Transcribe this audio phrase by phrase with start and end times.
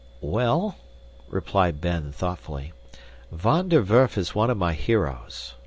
[0.23, 0.77] "Well,"
[1.29, 2.73] replied Ben thoughtfully,
[3.31, 5.53] "Van der Werf is one of my heroes.